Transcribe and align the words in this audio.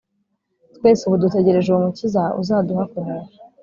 Twese 0.75 1.01
ubu 1.05 1.17
dutegereje 1.23 1.67
uwo 1.69 1.81
mukiza 1.85 2.23
uzaduha 2.41 2.83
kunesha 2.91 3.39